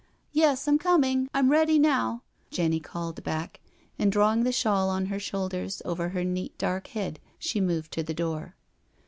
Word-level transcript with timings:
"Yes, 0.31 0.67
I'm 0.67 0.79
comin', 0.79 1.29
I'm 1.31 1.51
ready 1.51 1.77
now," 1.77 2.23
Jenny 2.49 2.79
called 2.79 3.23
back, 3.23 3.59
and, 3.99 4.11
drawing 4.11 4.43
the 4.43 4.51
shawl 4.51 4.89
on 4.89 5.05
her 5.05 5.19
shoulders 5.19 5.79
over 5.85 6.09
her 6.09 6.23
neat 6.23 6.57
dark 6.57 6.87
head, 6.87 7.19
she 7.37 7.61
moved 7.61 7.91
to 7.91 8.01
the 8.01 8.15
door. 8.15 8.55